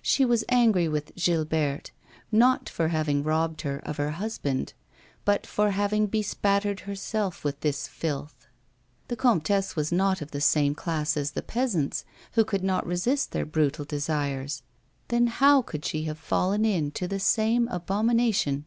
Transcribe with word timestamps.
She 0.00 0.24
was 0.24 0.42
angry 0.48 0.88
with 0.88 1.14
Gilberte, 1.16 1.90
not 2.32 2.66
for 2.66 2.88
having 2.88 3.22
robbed 3.22 3.60
her 3.60 3.78
of 3.80 3.98
her 3.98 4.12
hus 4.12 4.38
band, 4.38 4.72
but 5.26 5.46
for 5.46 5.72
having 5.72 6.06
bespattered 6.06 6.80
herself 6.88 7.44
with 7.44 7.60
this 7.60 7.86
filth. 7.86 8.46
The 9.08 9.16
comtesse 9.16 9.76
was 9.76 9.92
not 9.92 10.22
of 10.22 10.30
the 10.30 10.40
same 10.40 10.74
class 10.74 11.14
as 11.14 11.32
the 11.32 11.42
peasants 11.42 12.06
who 12.32 12.42
could 12.46 12.64
not 12.64 12.86
resist 12.86 13.32
their 13.32 13.44
brutal 13.44 13.84
desires; 13.84 14.62
then 15.08 15.26
how 15.26 15.60
could 15.60 15.84
she 15.84 16.04
have 16.04 16.16
fallen 16.18 16.64
into 16.64 17.06
the 17.06 17.20
same 17.20 17.68
abomination 17.68 18.64